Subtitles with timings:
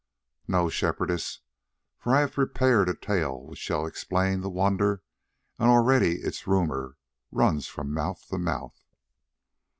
[0.47, 1.41] "No, Shepherdess,
[1.99, 5.03] for I have prepared a tale which shall explain the wonder,
[5.59, 6.97] and already its rumour
[7.31, 8.83] runs from mouth to mouth.